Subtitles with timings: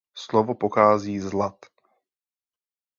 [0.17, 1.65] Slovo pochází z lat.